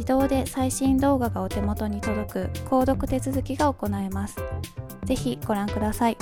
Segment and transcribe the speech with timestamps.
[0.00, 4.36] 自動で最新動画がお手元に届く購読手続きが行えます。
[5.04, 6.16] ぜひご覧ください。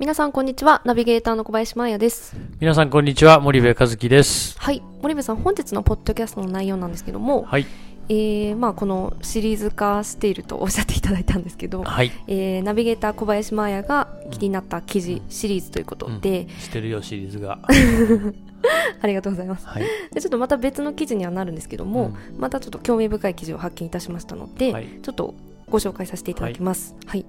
[0.00, 0.82] 皆さんこんにちは。
[0.84, 2.36] ナビゲーターの小林真彩です。
[2.58, 3.38] 皆さんこんにちは。
[3.38, 4.58] 森部和樹です。
[4.58, 4.82] はい。
[5.00, 7.66] 森部さん本日のポッドキャストの内容なんですけども、はい
[8.12, 12.12] えーまあ、このシリーズ化しているとおっしゃっていただいたんですけど、はい。
[12.26, 17.58] えーナビゲーター小林真彩が気になった記事シリーズということで、してるよシリーズが。
[19.00, 19.66] ありがとうございます。
[19.66, 19.84] はい。
[20.12, 22.38] でちょっとまた別の記事にはなるんですけども、うん。
[22.38, 24.86] またちょっと興味深い記事を発見いたしましたので、はい。
[25.02, 25.34] ちょっと
[25.70, 26.94] ご紹介させていただきます。
[27.06, 27.24] はい、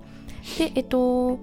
[0.58, 1.40] でえっと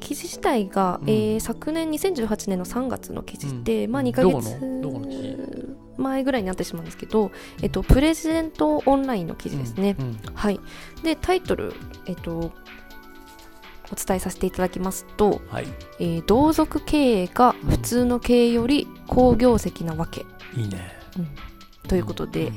[0.00, 1.08] 記事自体が、うん。
[1.08, 5.69] えー昨年2018年の3月の記事で、まあ2ヶどこ月のどこの記事？
[6.00, 7.30] 前ぐらいになってしまうんですけど、
[7.62, 9.96] えっと、プレジデントオンラインの記事ですね。
[9.98, 10.18] うんうん。
[10.34, 10.60] はい、
[11.02, 11.72] でタイトル、
[12.06, 12.52] えっと、お
[13.94, 15.66] 伝えさせていただきますと、はい。
[15.98, 20.92] えー同族経営が普通の経営より好業績なわけ、いいね。
[21.88, 22.56] ということで、うん。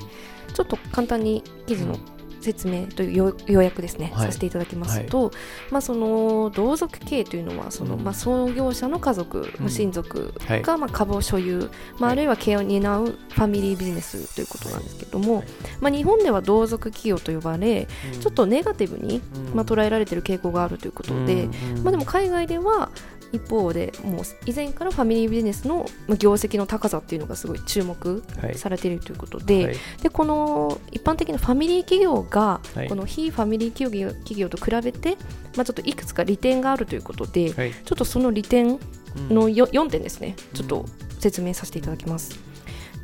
[0.53, 1.97] ちょっと簡単に記事の
[2.43, 4.25] 説明という要要約ですね、はい。
[4.27, 5.31] させていただきますと、
[5.71, 8.03] まあ、その同族経営というのはその、うん。
[8.03, 9.69] まあ、創業者の家族、うん。
[9.69, 10.61] 親族はい。
[10.61, 12.11] がまあ株を所有、まあ、はい。
[12.13, 15.45] あるいは経営を担うファミリービジネスということなんですけども、はい。
[15.81, 18.19] まあ、日本では同族企業と呼ばれうん。
[18.19, 19.55] ちょっとネガティブに、うん。
[19.55, 21.43] まあ、捉えられている傾向があるということで、
[21.75, 21.83] うん。
[21.83, 22.89] まあ、でも海外では
[23.33, 28.55] 一方でもう以前からファミリービジネスのまあ業績の高さっていうのがすごい注目はい。
[28.55, 29.75] されているということで、はい。
[30.01, 32.87] でこの一般的なファミリー企業が、はい。
[32.87, 35.17] この非ファミリー企業企業と比べて、
[35.57, 37.73] まあ、ちょっといくつか利点があるということで、はい。
[37.73, 38.79] ちょっとその利点
[39.15, 39.35] うん。
[39.35, 40.85] のよ4点ですね、うんちょっと
[41.19, 42.39] 説明させていただきます。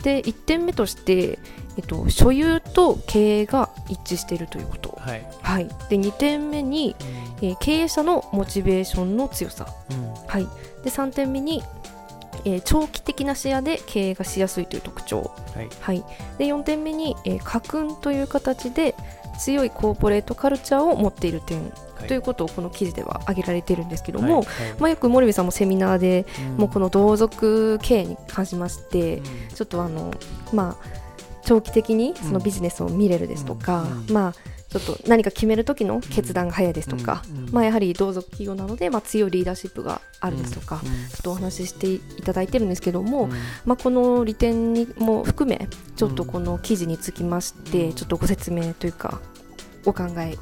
[0.03, 1.39] で1点目として、
[1.77, 5.25] えっと、所有と経営が一致しているということ、はい。
[5.41, 6.95] はい、で2点目に、
[7.41, 10.13] えー経営者のモチベーションの強さ、うん。
[10.27, 10.47] はい、
[10.83, 11.63] で3点目に、
[12.45, 15.69] えー長期的な視野で経営がしやすいという特徴、はい。
[15.79, 16.03] はい、
[16.37, 18.95] で4点目に、えー家訓という形で
[19.39, 22.07] 強いコーポレートカルチャーを持っている点、はい。
[22.07, 24.45] ということをこの記事では挙げられているんですけども、はい。
[24.79, 26.57] まあ、よく森部さんもセミナーで、うん。
[26.57, 29.23] もうこの同族経営に関しまして、うん。
[29.55, 30.11] ちょっとあの
[30.53, 30.99] まあ
[31.43, 34.05] 長期的にそのビジネスを見れるですとか、うん。
[34.07, 34.11] うん。
[34.11, 34.33] まあ
[34.69, 43.31] ちょっと何か決める時の決断が早いですとか、まあ、やはり同族企業なので、まあ、強いリーダーシップがあるですとか、うんちょっとお話ししていただいてるんですけども、うん
[43.65, 47.93] まあ、この利点にも含めちょっとこの記事につきまして、うん。
[47.93, 49.19] ちょっとご説明というか
[49.85, 50.37] お考え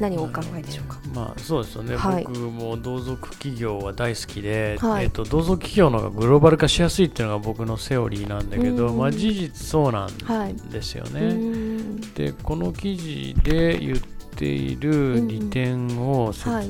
[0.00, 1.00] 何をお考えでしょうか？
[1.12, 2.24] まあそうですよね、はい。
[2.24, 5.06] 僕も同族企業は大好きで、はい。
[5.06, 11.32] えっと同族企業の方がグローバル化しやすいっていうのが僕のセオリーなんだけど、うんまあ事実そうなんはいですようね。
[11.32, 11.67] ん
[12.14, 13.98] でこの記事で言っ
[14.36, 16.68] ている利点を説明、はい。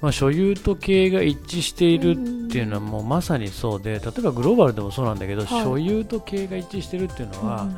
[0.00, 5.62] まあ、所有と経営が一致しているっていうのはもうまさにそうで例えばグローバルでもそうなんだけど、はい。
[5.62, 7.68] 所有と経営が一致してるっていうのは、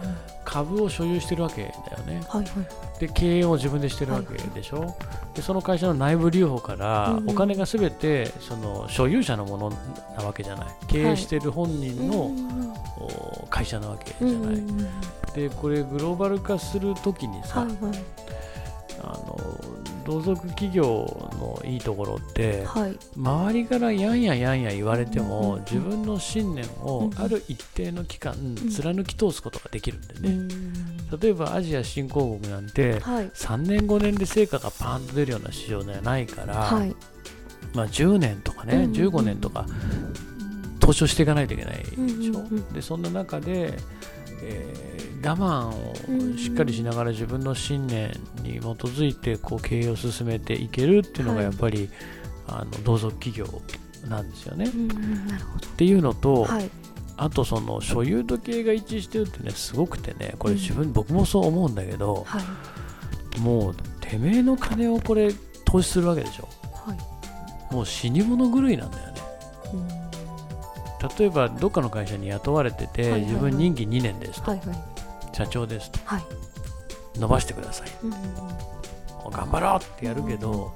[0.55, 2.23] 株を所有してるわけだよね。
[2.29, 3.01] はいはい。
[3.01, 4.95] で経営を自分でしてるわけでしょ、
[5.35, 9.71] でその会社の内部留保からお金がすべてその所有者のもの
[10.17, 10.67] なわけじゃない。
[10.87, 12.31] 経営してる本人の、
[12.97, 14.63] お会社なわけじゃない、
[15.35, 18.03] でこれグローバル化するときにさ、はいはい。
[19.03, 19.37] あの
[20.05, 20.85] 同族企業
[21.33, 22.97] のいいところってはい。
[23.17, 26.85] 周りからやんややんや言われてうんうんうんも自分の信念うんうん。
[26.85, 28.35] をある一定の期間
[28.71, 30.85] 貫き通すことができるんでね、うん
[31.21, 33.31] 例えばアジア新興国なんてはい。
[33.31, 36.97] 3年5年で成果がパーンと出るような市場ではないから、はい。
[37.73, 39.15] まあ、10年とかね、うんうんうん。
[39.15, 39.67] 15年とか
[40.81, 42.73] 投資をしていかないといけないでしょ、うんうんうん。
[42.73, 43.75] でそんな中で、
[44.43, 44.85] えー
[45.25, 48.11] 我慢をしっかりしながら自分の信念
[48.43, 51.45] に基づいてこう経営を進めていけるっていうのがはい。
[51.45, 51.89] やっぱり、
[52.47, 53.47] あの同族企業
[54.07, 54.67] なんですよね。
[54.67, 56.71] っていうのと、はい。
[57.17, 60.61] あとその所有と経営が一致してるってねすごくてねこれうん。
[60.61, 62.39] 自分、僕もそう思うんだけどは
[63.37, 63.41] い。
[63.41, 65.33] もうてめえの金をこれ
[65.65, 66.49] 投資するわけでしょ。
[66.87, 67.75] はい。
[67.75, 69.09] もう死に物狂いなんだよね。
[69.09, 69.14] うん
[71.19, 74.77] 例えばどっかの会社に雇われてて、自分任期2年ですと、はいはい。
[75.33, 75.99] 社長ですと。
[76.05, 76.23] はい。
[77.19, 77.89] 伸ばしてください。
[78.03, 79.31] うんうんうん。
[79.31, 80.73] 頑張ろうってやるけど、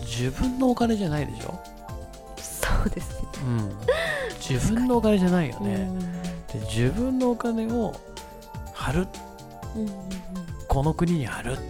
[0.00, 1.60] 自分のお金じゃないでしょ、
[2.36, 3.28] そうですね。
[3.42, 3.76] うん、
[4.48, 7.94] 自分のお金じゃないよね、うんで自分のお金を
[8.72, 9.06] 貼る。
[9.74, 9.90] うんうん
[10.66, 11.60] この国に貼ると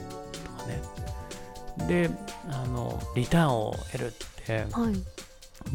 [0.62, 2.10] かねで
[2.48, 4.10] あのリターンを得るっ
[4.46, 4.82] てうん。
[4.84, 4.94] はい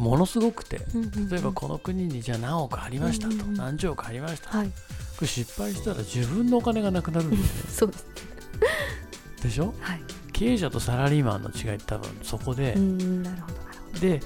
[0.00, 1.28] ものすごくてうんうんうん。
[1.28, 3.54] 例えばこの国にじゃあ何億貼りましたと、うんうんうん。
[3.56, 4.68] 何十億貼りました、はい。
[4.68, 4.72] こ
[5.22, 7.48] れ失敗したら自分のお金がなくなるんだよね。
[7.52, 7.86] です。
[9.42, 9.74] でしょ？
[9.80, 10.00] はい。
[10.32, 14.20] 経営者とサラリーマンの違いって多分そこで、うんなるほどなるほで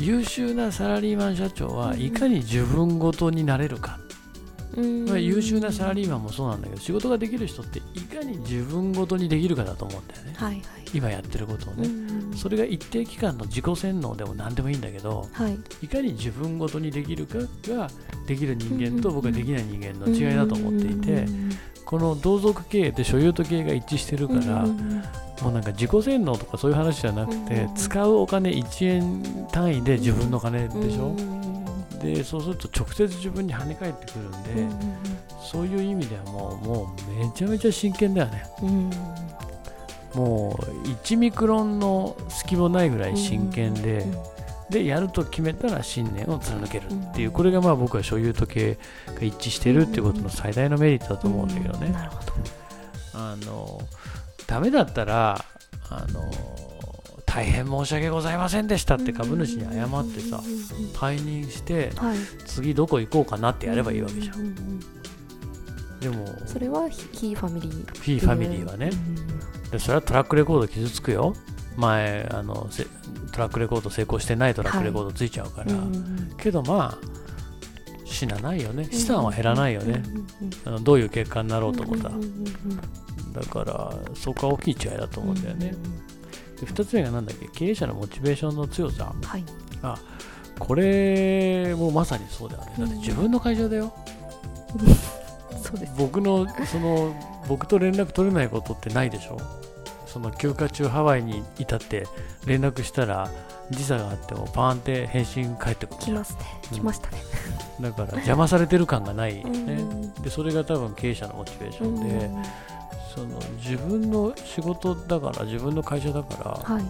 [0.00, 4.00] 優秀なサラリーマン社長はいかに自分ごとになれるか、
[4.76, 10.32] 優秀なサラリーマンもそうなんだけど仕事ができる人っていかに自分ごとにできるかだと思うんだよね。
[10.36, 10.62] はいはい。
[10.94, 15.58] 今やってることをね、うんそれが一定期間の自己洗脳でも何でもいいんだけどはい。
[15.82, 17.38] いかに自分ごとにできるか
[17.68, 17.90] が
[18.26, 21.50] できる人間と僕ができない人間の違いだと思っていてうん
[21.84, 24.64] この同族経営って所有と経営が一致してるから
[25.42, 31.16] もうなんか自己洗脳とかそういう話じゃなくて使うお金1円単位で自分の金でしょ？
[32.00, 34.70] でそうすると直接自分に跳ね返ってくるんで、うん
[35.42, 38.44] そういう意味ではもうもうめちゃめちゃ真剣だよね。
[38.62, 38.68] うん。
[38.68, 38.90] うん
[40.14, 52.32] もう1ミクロンの隙もないぐらい真剣で、うんでやると決めたら信念を貫けるっていううんこれがまあ僕は所有と経営が一致してるっていうことの最大のメリットだと思うんだけどね、なるほど。
[53.14, 53.80] あの
[54.46, 55.44] ダメだったら
[55.90, 56.24] あの
[57.32, 62.18] 大変申し訳ございませんでしたって株主に謝ってさうんうんうん退任してはい。
[62.44, 64.36] 次どこ行こうかなってやればいいわけじゃん。
[64.36, 64.80] うんうんうん
[66.00, 67.72] でもそれはフィーファミリー。
[67.72, 68.90] フィーファミリーはね。
[69.70, 71.34] でそれはトラックレコード傷つくよ。
[71.76, 72.86] 前あのせ
[73.32, 77.06] トラックレコード成功してないトラックレコードついちゃうから、うんうんけどまあ
[78.06, 78.88] 死なないよね。
[78.90, 80.02] 資産は減らないよね、
[80.64, 85.72] うんどういう結果になろうと思ったら、うんうんうんだからそこは大きい違いだと思うんだよね、
[86.60, 89.12] で2つ目がなんだっけ経営者のモチベーションの強さ。
[89.24, 89.44] はい。
[90.58, 92.72] これもまさにそうだよね。
[92.78, 93.92] だって自分の会社だよ、
[95.62, 95.92] そうです。
[95.96, 97.14] 僕のその
[97.48, 99.38] 僕と連絡取れないことってないでしょ？
[100.06, 102.06] その休暇中ハワイにいたって
[102.44, 103.30] 連絡したら
[103.70, 106.40] 時差があってもパーンって返信返ってくる来ますね。
[106.72, 106.76] うん。
[106.78, 107.18] 来ましたね。
[107.80, 110.12] だから邪魔されてる感がないよね、うん。
[110.22, 112.30] でそれが多分経営者のモチベーションで、
[113.70, 116.84] 自分の仕事だから自分の会社だから、はい。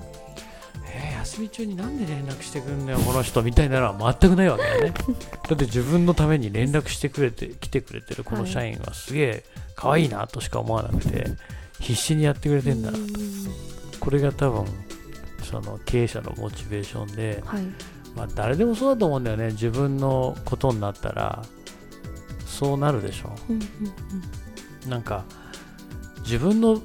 [0.93, 4.95] えー休み中になんで連絡してくんだよこの人みたいなのは全くないわけだね。
[5.49, 9.45] だって自分のために連絡してくれて来てくれてるこの社員はすげえ
[9.77, 11.27] 可愛いなとしか思わなくて
[11.79, 12.91] 必死にやってくれてんだ。
[12.91, 13.11] なとうん。
[14.01, 14.65] これが多分
[15.43, 17.63] その経営者のモチベーションで、はい。
[18.17, 19.49] まあ、誰でもそうだと思うんだよね。
[19.49, 21.43] 自分のことになったら
[22.47, 23.33] そうなるでしょ。
[23.49, 23.61] うん
[24.85, 24.91] うん。
[24.91, 25.25] なんか
[26.23, 26.81] 自分の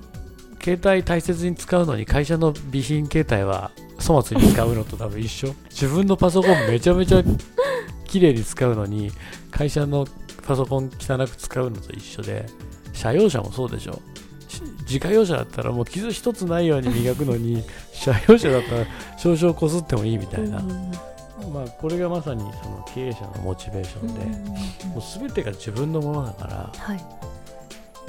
[0.62, 5.54] 携帯大切に使うのに会社の備品携帯は粗末に使うのと多分一緒。
[5.70, 7.24] 自分のパソコンめちゃめちゃ
[8.06, 9.12] 綺麗に使うのに
[9.52, 10.08] 会社の
[10.46, 12.46] パソコン汚く使うのと一緒で
[12.94, 14.02] 車用車もそうでしょ。
[14.48, 17.64] し自家用車だったらもう傷一つないように磨くのに
[17.94, 18.86] 車用車だったら
[19.18, 20.72] 少々こすってもいいみたいな、うん。
[20.72, 20.92] うん
[21.54, 24.46] まあこれがまさにその経営者のモチベーションで、うんうんうん。
[24.46, 27.25] もう全てが自分のものだからはい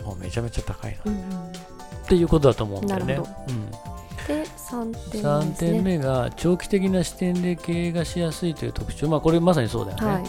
[0.06, 1.12] もうめちゃめちゃ高いな。
[1.12, 3.20] っていうことだと思うんだよね。
[4.28, 5.28] で3点目ね。
[5.28, 10.06] 3点目が長期的な視点で経営がしやすいという特徴、まあ、これまさにそうだよね。
[10.06, 10.24] はい。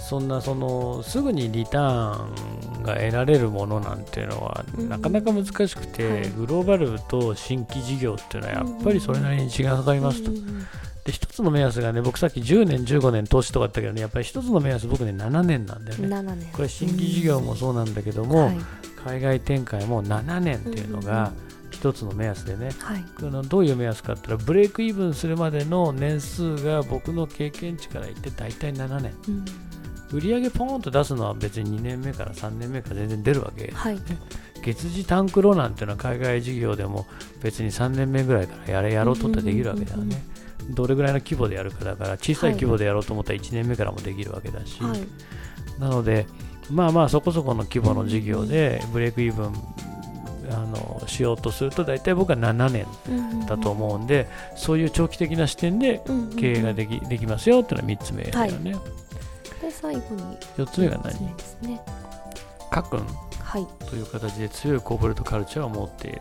[0.00, 6.30] そんなそのすぐにリターンが得られるものなんていうのはうんなかなか難しくて、はい。
[6.30, 10.30] グローバルと新規事業っていうのはやっぱりそれなりに時間がかかりますと。
[10.30, 10.66] うんうん
[11.08, 16.06] で一つの目安がね僕さっき10年15年投資とかあったけどねやっぱり一つの目安僕ね7年なんだよね。
[16.06, 18.58] 7年これ新規事業もそうなんだけども、はい。
[19.02, 21.32] 海外展開も7年っていうのが
[21.70, 23.04] 一つの目安でね、はい。
[23.20, 29.44] あのどういう目安かって言ったらブレイクイブンするまでの年数が僕の経験値から言って大体7年うん。
[30.12, 33.72] 売り上げポーンと出すのは別に2年目から3年目から全然出るわけ。
[33.72, 33.98] はい。
[34.62, 37.06] 月次タンクロなんていうのは海外事業でも
[37.42, 40.22] 別に3年目ぐらいからやれやろうとってできるわけだよね
[40.70, 45.00] どれぐらいの規模でやるかだから小さい規模でやろうと思ったら1年目からもできるわけだし、はい。
[45.80, 46.26] なので
[46.70, 49.52] まあまあそこそこの規模の事業でブレイクイブン
[50.50, 52.86] あのしようとすると大体僕は7年
[53.46, 58.76] だと思うんで、そういう長期的な視点でうん経営ができ,、できますよっていうのは3つ目だよね、
[59.60, 60.38] で最後に。
[60.56, 61.80] 4つ目が四つ目何ですね。
[62.70, 63.66] かっくんはい。
[63.86, 66.20] という形で強いコーポレートカルチャーを持っている。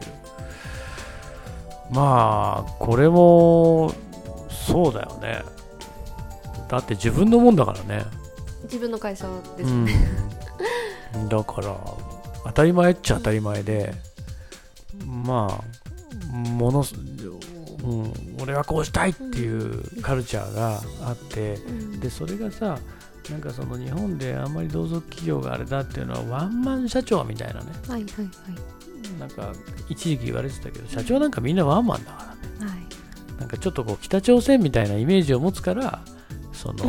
[1.89, 3.93] まあこれも
[4.71, 5.43] そうだよね。
[6.67, 8.05] だって自分のもんだからね。
[8.63, 9.93] 自分の会社でうすね。
[11.17, 11.77] ん、だから
[12.45, 13.93] 当たり前っちゃ当たり前で
[15.05, 21.99] まあものす、うん、俺はこうしたいっていうカルチャーがあってうん。
[21.99, 22.77] でそれがさ
[23.29, 27.67] なんかその日本であんまり同族企業があれだっていうのはワンマン社長みたいなね。
[27.87, 28.27] はいはいはい。
[29.19, 29.53] なんか
[29.89, 32.36] 一時期言われてたけど社長なんかみんなワンマンだから
[33.39, 36.01] なんかちょっとこう北朝鮮みたいなイメージを持つから
[36.53, 36.85] その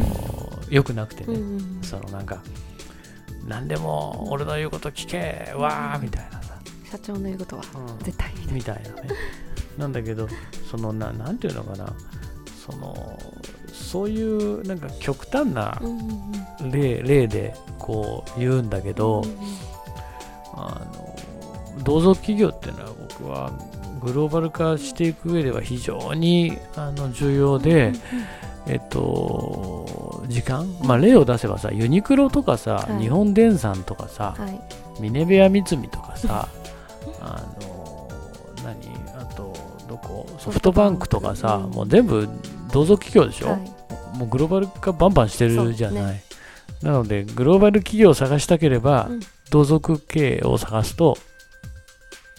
[0.70, 2.42] 良くなくてね、うんうんそのなんか
[3.46, 6.54] 何でも俺の言うこと聞けわーみたいなさ、
[6.90, 8.04] 社長の言うことはうん。
[8.04, 9.08] 絶対にみたいなね。
[9.78, 10.28] なんだけど
[10.70, 11.92] そのななんていうのかな。
[12.66, 13.18] その
[13.72, 16.70] そういうなんか極端なうんうんうん。
[16.70, 19.38] 例例でこう言うんだけど、うんうん。
[20.54, 21.16] あの
[21.84, 27.92] 同族企業っていうのは僕はグローバル化していく上では非常にあの重要で、
[28.66, 33.02] えっと、時間、まあ、例を出せばさユニクロとかさ、はい。
[33.02, 35.02] 日本電産とかさ、はい。
[35.02, 36.48] ミネベア三海とかさ
[37.20, 38.08] あの
[38.64, 38.76] 何
[39.20, 39.54] あと
[39.88, 40.26] どこ？
[40.38, 42.28] ソフトバンクとかさ、うんもう全部
[42.72, 44.18] 同族企業でしょ、はい。
[44.18, 46.22] もうグローバル化バンバンしてるじゃない、
[46.82, 49.20] なのでグローバル企業を探したければ、うん。
[49.50, 51.16] 同族経営を探すと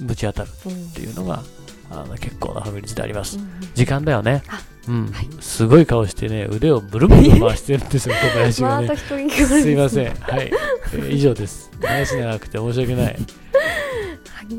[0.02, 1.44] ぶち当たるうんっていうのが
[1.92, 3.40] あの結構な確率であります、
[3.74, 4.44] 時間だよね。
[4.48, 5.28] あうん、はい。
[5.40, 8.96] すごい顔してね腕をブルブル回してるん ですよ小林がね。
[8.98, 10.16] すいません。
[10.16, 10.52] はい、
[10.94, 11.70] えー以上です。
[11.82, 13.06] 話長くて申し訳ない。
[13.06, 13.18] はい